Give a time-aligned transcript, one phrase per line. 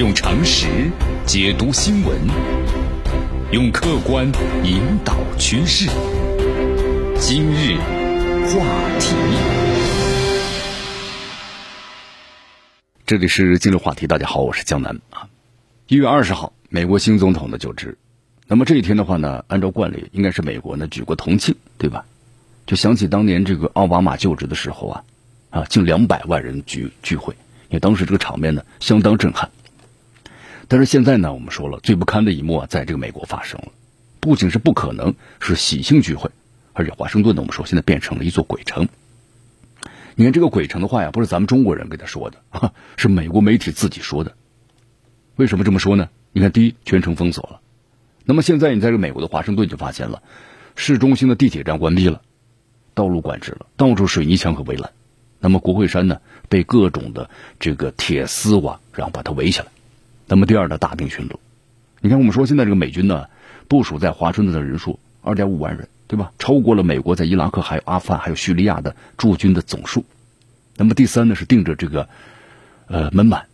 [0.00, 0.66] 用常识
[1.26, 2.18] 解读新闻，
[3.52, 4.24] 用客观
[4.64, 5.90] 引导趋势。
[7.18, 7.76] 今日
[8.46, 8.64] 话
[8.98, 9.14] 题，
[13.04, 14.06] 这里是今日话题。
[14.06, 15.28] 大家好，我是江南啊。
[15.86, 17.98] 一月二十号，美国新总统的就职。
[18.46, 22.06] 那么这一天的话呢，按照惯例，应该是美国呢举国同庆，对吧？
[22.66, 25.04] 就想起当年这个奥巴马就职的时候啊，
[25.50, 27.34] 啊，近两百万人聚聚会，
[27.68, 29.50] 因为当时这个场面呢相当震撼。
[30.70, 33.72] 但是现在呢，我们说了最不堪的一幕啊，在这个美国发生了，
[34.20, 36.30] 不仅是不可能是喜庆聚会，
[36.74, 38.88] 而且华盛顿呢，我们说现在变成了一座鬼城。
[40.14, 44.36] 你看这个鬼城的话呀，不是咱们中国人给他说的 啊，是美国媒体自己说的。
[45.34, 46.08] 为什么这么说呢？
[46.30, 47.60] 你看，第一，全城封锁了。
[48.24, 50.22] 那么现在你在这个美国的华盛顿就发现了，
[50.76, 52.22] 市中心的地铁站关闭了，
[52.94, 54.92] 道路管制了，到处水泥墙和围栏。
[55.40, 59.66] 那么国会山呢，被各种的这个铁丝网，然后把它围起来。
[60.30, 61.34] 那么第二呢，大兵巡逻。
[62.00, 63.26] 你看，我们说现在这个美军呢，
[63.66, 66.30] 部署在华盛顿的人数二点五万人，对吧？
[66.38, 70.04] 超过了美国在伊拉克、还有阿富汗、还有叙利亚的驻军的总数。
[70.76, 72.08] 那么第三呢，是盯着这个
[72.86, 73.46] 呃门板，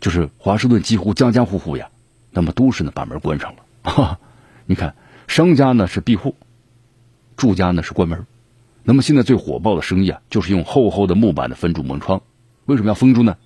[0.00, 1.88] 就是华盛顿几乎家家户户呀，
[2.30, 3.58] 那么都是呢把门关上了。
[3.90, 4.20] 哈，
[4.66, 4.94] 你看，
[5.26, 6.36] 商家呢是闭户，
[7.36, 8.24] 住家呢是关门。
[8.84, 12.22] 那么现在最火爆的生意啊，就是用厚厚的木板的封住门窗。
[12.66, 13.36] 为什么要封住呢？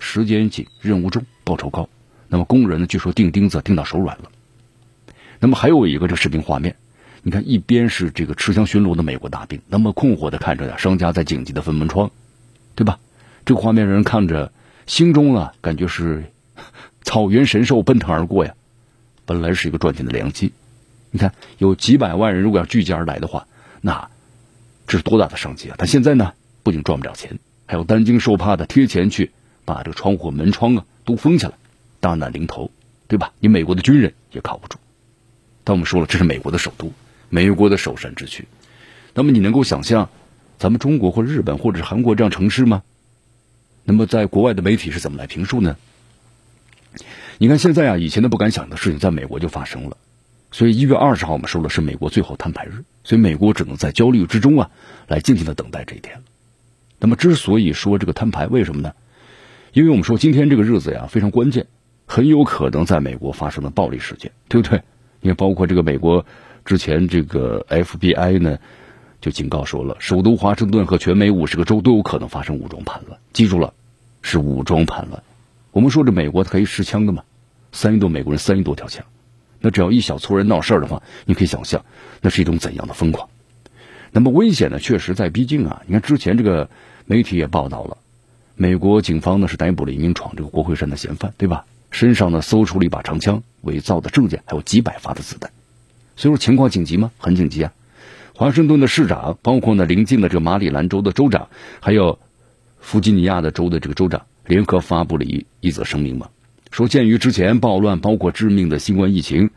[0.00, 1.88] 时间紧，任务重，报酬高。
[2.32, 2.86] 那么工人呢？
[2.86, 4.30] 据说钉钉子钉到手软了。
[5.38, 6.76] 那么还有一个这视频画面，
[7.22, 12.10] 你看一边是这个持枪巡逻的美国大兵，那么困惑的看着呀，商家在紧急的分门窗，
[12.74, 13.00] 对吧？
[13.44, 14.50] 这个画面让人看着
[14.86, 16.24] 心中啊，感觉是
[17.04, 18.54] 草原神兽奔腾而过呀。
[19.26, 20.54] 本来是一个赚钱的良机，
[21.10, 23.46] 你看有几百万人如果要聚集而来的话，
[23.82, 24.08] 那
[24.86, 25.74] 这是多大的商机啊！
[25.76, 29.32] 但现在呢，不仅赚不了钱，还要担惊受怕的贴钱去
[29.66, 31.52] 把这个窗户门窗啊都封起来。
[32.02, 32.72] 大难临头，
[33.06, 33.32] 对吧？
[33.38, 34.76] 你美国的军人也靠不住。
[35.62, 36.92] 但我们说了，这是美国的首都，
[37.28, 38.48] 美国的首善之区。
[39.14, 40.10] 那么你能够想象，
[40.58, 42.82] 咱们中国或日本或者是韩国这样城市吗？
[43.84, 45.76] 那么在国外的媒体是怎么来评述呢？
[47.38, 49.96] 你看现在啊，以前都不敢想的事情，在美国就发生了。
[50.50, 54.70] 所以一月二十号我们说了是美国最后摊牌日，所以美国只能在焦虑之中啊，
[55.06, 56.20] 来静静的等待这一天
[56.98, 58.92] 那么之所以说这个摊牌，为什么呢？
[59.72, 61.68] 因为我们说今天这个日子呀非常关键。
[62.12, 64.82] 很有可能在美国发生的暴力事件，对不对？
[65.22, 66.26] 因为包括这个美国
[66.62, 68.58] 之前这个 FBI 呢，
[69.22, 73.18] 就警告说了，首都华盛顿和全美五十个州都有可能发生武装叛乱。
[73.32, 73.72] 记住了，
[74.20, 75.22] 是武装叛乱。
[75.70, 77.24] 我们说这美国它可以持枪的嘛？
[77.72, 79.06] 三亿多美国人，三亿多条枪，
[79.58, 81.82] 那只要一小撮人闹事儿的话，你可以想象
[82.20, 83.30] 那是一种怎样的疯狂。
[84.10, 85.80] 那么危险呢，确实在逼近啊！
[85.86, 86.68] 你看之前这个
[87.06, 87.96] 媒体也报道了，
[88.54, 91.64] 美国警方呢是逮捕了一名闯这个国会山的嫌犯，对吧？
[91.92, 95.52] 身上呢搜出了一把长枪、伪造的证件，还有几百发的子弹。
[96.16, 97.12] 所以说情况紧急吗？
[97.18, 97.72] 很紧急啊！
[98.34, 101.48] 华盛顿的市长，包括呢邻近的这个马里兰州的州长，
[101.80, 102.18] 还有
[102.80, 106.28] 弗吉尼亚的州的这个州长，联合发布了一一则声明嘛，
[106.70, 109.50] 说鉴于之前暴乱，包括致命的新冠疫情，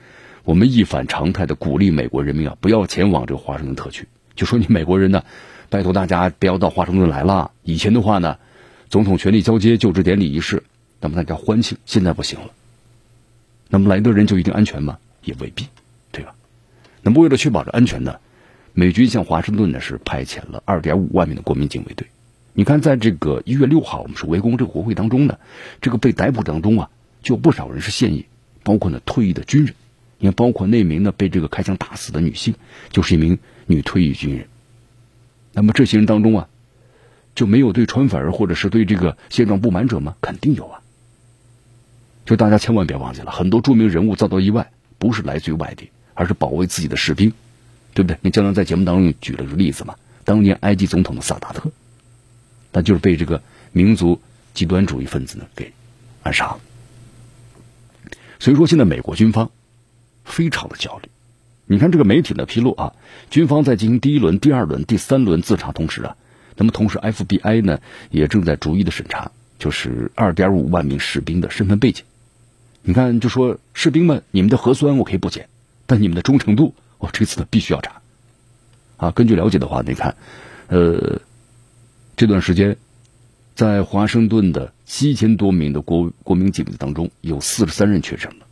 [0.44, 4.08] 我们一反常态的鼓励美国人民啊，不要前往这个华盛顿特区。
[4.36, 5.24] 就说你美国人呢，
[5.70, 7.52] 拜托大家不要到华盛顿来了。
[7.64, 8.38] 以前的话呢，
[8.90, 10.64] 总统权力交接就职典礼仪式。
[11.06, 12.50] 那么大家欢庆，现在不行了。
[13.70, 14.98] 那么来的人就一定安全吗？
[15.24, 15.68] 也未必，
[16.12, 16.34] 对吧？
[17.04, 18.16] 那么为了确保这安全呢，
[18.74, 22.08] 美军向华盛顿呢是派遣了二点五万名的国民警卫队。
[22.54, 25.38] 你看，在这个一月六号，我们是围攻这个国会当中呢，
[25.80, 26.90] 这个被逮捕当中啊，
[27.22, 28.26] 就有不少人是现役，
[28.64, 29.76] 包括呢退役的军人，
[30.18, 32.56] 你看，包括那名呢被这个开枪打死的女性，
[32.90, 33.38] 就是一名
[33.68, 34.48] 女退役军人。
[35.54, 36.48] 那么这些人当中啊，
[37.36, 40.16] 就没有对川粉或者是对这个现状不满者吗？
[40.20, 40.82] 肯定有啊。
[42.26, 47.32] 就大家千万别忘记了，很多著名人物遭到意外，不是来自于外地，而是保卫自己的士兵，
[47.94, 48.18] 对不对？
[48.22, 51.72] 你经常在节目当中举了个例子嘛，当年埃及总统的萨达特，
[52.72, 54.20] 他就是被这个民族
[54.56, 55.72] 极端主义分子呢给
[56.24, 56.60] 暗杀了。
[58.40, 59.52] 所以说，现在美国军方
[60.24, 61.10] 非常的焦虑。
[61.68, 62.94] 你看这个媒体的披露啊，
[63.30, 66.18] 军方在进行第一轮、第二轮、第三轮自查同时啊，
[66.58, 67.80] 那么同时 FBI 呢
[68.10, 72.04] 也正在逐一的审查，就是二点五万名士兵的身份背景。
[72.88, 75.50] 你看，就说士兵们，你们的核酸我可以不检，
[75.88, 78.00] 但你们的忠诚度，我这次呢必须要查。
[78.98, 80.16] 啊，根据了解的话，你看，
[80.68, 81.20] 呃，
[82.16, 82.78] 这段时间，
[83.56, 88.46] 在华盛顿的七千多名的国国民警卫当中，有四十三人确诊了。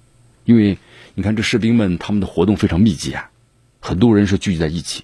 [0.45, 0.79] 因为
[1.13, 3.29] 你看，这士兵们他们的活动非常密集啊，
[3.79, 5.03] 很多人是聚集在一起，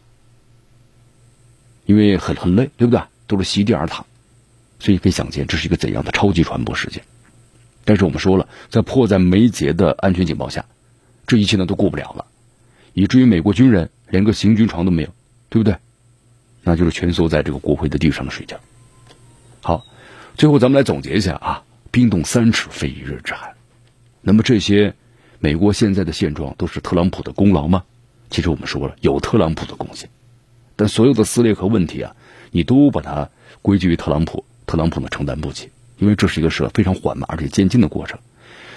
[1.86, 3.00] 因为很很累，对不对？
[3.28, 4.04] 都是席地而躺，
[4.80, 7.04] 所以可以想见这是一个怎样的超级传播事件。
[7.90, 10.64] 但是我们说了，在迫在眉睫的安全警报下，
[11.26, 12.28] 这一切呢都过不了了，
[12.94, 15.10] 以至于美国军人连个行军床都没有，
[15.50, 15.76] 对不对？
[16.62, 18.60] 那就是蜷缩在这个国会的地上的睡觉。
[19.62, 19.88] 好，
[20.36, 23.56] 最后咱们来总结一下啊，冰冻三尺非一日之寒。
[24.22, 24.94] 那么这些
[25.40, 27.86] 美国现在的现状都是特朗普的功劳吗？
[28.30, 30.12] 其实我们说了，有特朗普的贡献，
[30.76, 32.16] 但所有的撕裂和问题啊，
[32.52, 33.32] 你都把它
[33.64, 35.72] 归结于特朗普，特朗普呢承担不起。
[36.00, 38.20] 因为这是一个是非常缓慢而且渐进的过程。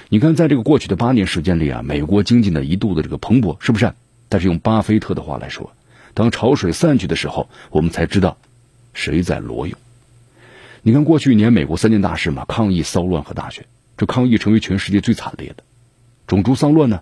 [0.09, 3.95] 你看，在这个过去的八年时间里啊，美国经济呢一度的这个蓬勃，是不是？
[4.29, 5.73] 但是用巴菲特的话来说，
[6.13, 8.37] 当潮水散去的时候，我们才知道
[8.93, 9.79] 谁在裸泳。
[10.83, 13.65] 你看，过去一年美国三件大事嘛：抗议、骚乱和大选。
[13.97, 15.63] 这抗议成为全世界最惨烈的，
[16.27, 17.01] 种族骚乱呢，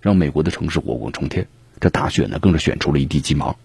[0.00, 1.46] 让美国的城市火光冲天。
[1.80, 3.58] 这大选呢，更是选出了一地鸡毛，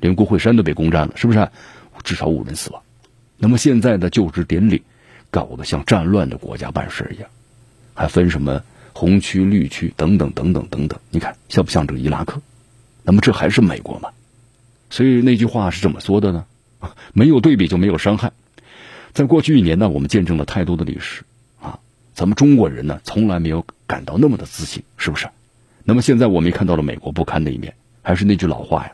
[0.00, 1.50] 连国会山都被攻占了，是不是？
[2.04, 2.80] 至少五人死亡。
[3.36, 4.82] 那么现在的就职典礼。
[5.30, 7.28] 搞得像战乱的国家办事一样，
[7.94, 10.98] 还分什么红区、绿区等等等等等等。
[11.10, 12.40] 你看像不像这个伊拉克？
[13.02, 14.10] 那么这还是美国吗？
[14.90, 16.44] 所以那句话是怎么说的呢？
[17.12, 18.32] 没有对比就没有伤害。
[19.12, 21.24] 在过去一年呢，我们见证了太多的历史
[21.60, 21.78] 啊，
[22.14, 25.28] 咱们中国人呢从来没有感到那么的自信，是不是？
[25.84, 27.74] 那么现在我们也看到了美国不堪的一面。
[28.02, 28.92] 还是那句老话呀，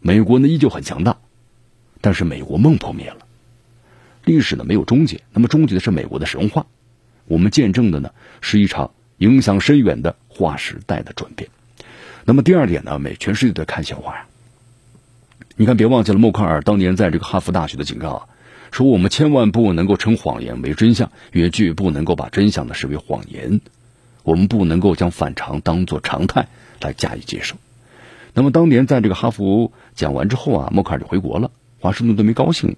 [0.00, 1.16] 美国呢依旧很强大，
[2.00, 3.26] 但是美国梦破灭了。
[4.28, 6.66] 历史呢没有终结，那么终结的是美国的神话。
[7.26, 8.10] 我们见证的呢
[8.42, 11.48] 是一场影响深远的划时代的转变。
[12.26, 14.26] 那么第二点呢，美全世界都在看笑话呀。
[15.56, 18.28] 你看，别忘记了默克尔当年在这个哈佛大学的警告啊，
[18.70, 23.62] 说我们千万不能够称谎言为真相，也绝不能够把真相呢视为谎言。
[24.24, 26.48] 我们不能够将反常当做常态
[26.82, 27.56] 来加以接受。
[28.34, 32.76] 那么当年在这个哈佛讲完之后啊，默克尔就回国了，华盛顿都没高兴。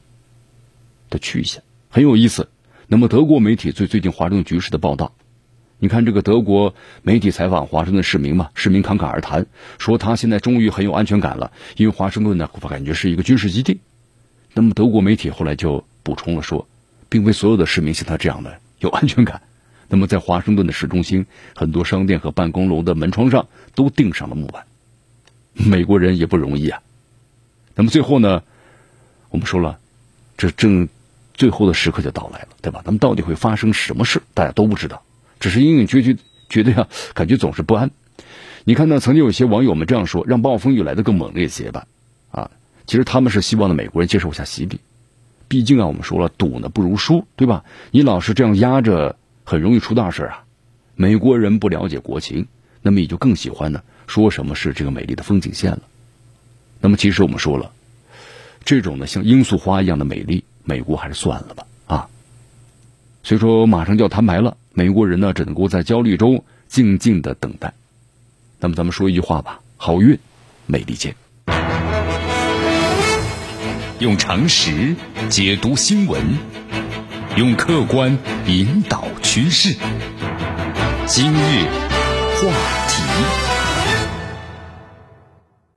[1.11, 2.49] 的去向很有意思。
[2.87, 5.13] 那么德国媒体对最近华盛顿局势的报道，
[5.79, 9.47] 你看这个德国媒体采访华盛顿市民嘛，市民侃侃而谈，
[9.79, 13.81] 说他现在终于很有安全感了，因为华盛顿呢感觉是一个军事基地。
[14.55, 16.67] 那么德国媒体后来就补充了说，
[17.09, 19.41] 并非所有的市民像他这样的有安全感。
[19.89, 24.65] 那么在华盛顿的市中心，很多商店和办公楼的门窗上都钉上了木板。
[25.53, 26.83] 美国人也不容易啊。
[27.77, 28.43] 那么最后呢，
[29.31, 29.79] 我们说了，
[30.37, 30.89] 这正。
[31.41, 32.83] 最后的时刻就到来了，对吧？
[32.85, 35.03] 那么到底会发生什么事，大家都不知道，
[35.39, 36.15] 只是隐隐约约
[36.51, 37.91] 觉得呀，感觉总是不安。
[38.65, 39.01] 你看呢？
[39.01, 41.87] 曾经有些网友们这样说：“让暴风雨来的更猛烈些吧。”
[42.31, 42.51] 啊，
[42.85, 44.81] 其实他们是希望呢美国人接受一下洗礼。
[45.49, 47.65] 毕竟啊，我们说了，赌呢不如输，对吧？
[47.91, 50.45] 你老是这样压着，很容易出大事啊。
[50.95, 52.47] 美国人不了解国情，
[52.83, 55.81] 那么也就更喜欢呢说什么是这个美丽的风景线了。
[56.83, 57.73] 那么其实我们说了，
[58.63, 60.45] 这种呢像罂粟花一样的美丽。
[60.65, 62.09] 美国还是算了吧啊！
[63.23, 67.75] 所以说马上就要摊牌了，美国人呢只能够在焦虑中静静的等待。
[68.61, 70.19] 那么咱们说一句话吧：好运，
[70.67, 71.15] 美利坚。
[73.99, 74.97] 用常识
[75.29, 76.23] 解读新闻，
[77.37, 78.17] 用客观
[78.47, 79.77] 引导趋势。
[81.07, 81.65] 今日
[82.37, 82.80] 话题。